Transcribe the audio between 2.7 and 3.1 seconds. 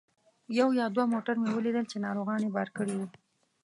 کړي وو.